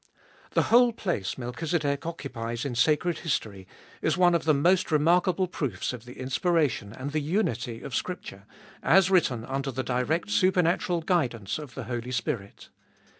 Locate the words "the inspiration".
6.05-6.91